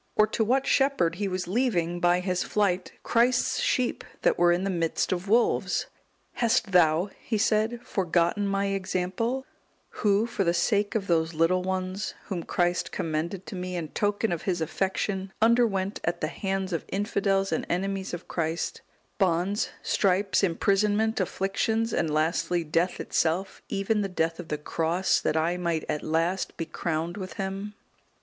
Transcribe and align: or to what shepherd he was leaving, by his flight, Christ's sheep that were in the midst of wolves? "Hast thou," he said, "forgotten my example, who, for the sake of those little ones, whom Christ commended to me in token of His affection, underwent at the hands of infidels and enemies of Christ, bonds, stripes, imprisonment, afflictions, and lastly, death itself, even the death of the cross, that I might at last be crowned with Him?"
or 0.15 0.25
to 0.25 0.43
what 0.43 0.65
shepherd 0.65 1.13
he 1.17 1.27
was 1.27 1.47
leaving, 1.47 1.99
by 1.99 2.21
his 2.21 2.41
flight, 2.41 2.91
Christ's 3.03 3.59
sheep 3.59 4.03
that 4.23 4.35
were 4.35 4.51
in 4.51 4.63
the 4.63 4.71
midst 4.71 5.11
of 5.11 5.29
wolves? 5.29 5.85
"Hast 6.33 6.71
thou," 6.71 7.11
he 7.19 7.37
said, 7.37 7.81
"forgotten 7.85 8.47
my 8.47 8.65
example, 8.69 9.45
who, 9.99 10.25
for 10.25 10.43
the 10.43 10.55
sake 10.55 10.95
of 10.95 11.05
those 11.05 11.35
little 11.35 11.61
ones, 11.61 12.15
whom 12.25 12.41
Christ 12.41 12.91
commended 12.91 13.45
to 13.45 13.55
me 13.55 13.75
in 13.75 13.89
token 13.89 14.31
of 14.31 14.41
His 14.41 14.59
affection, 14.59 15.31
underwent 15.39 15.99
at 16.03 16.19
the 16.19 16.29
hands 16.29 16.73
of 16.73 16.83
infidels 16.87 17.51
and 17.51 17.63
enemies 17.69 18.11
of 18.11 18.27
Christ, 18.27 18.81
bonds, 19.19 19.69
stripes, 19.83 20.41
imprisonment, 20.41 21.19
afflictions, 21.19 21.93
and 21.93 22.11
lastly, 22.11 22.63
death 22.63 22.99
itself, 22.99 23.61
even 23.69 24.01
the 24.01 24.09
death 24.09 24.39
of 24.39 24.47
the 24.47 24.57
cross, 24.57 25.19
that 25.19 25.37
I 25.37 25.57
might 25.57 25.85
at 25.87 26.01
last 26.01 26.57
be 26.57 26.65
crowned 26.65 27.17
with 27.17 27.33
Him?" 27.33 27.75